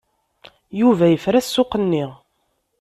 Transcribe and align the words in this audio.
Yuba 0.79 1.05
yefra 1.09 1.39
ssuq-nni. 1.45 2.05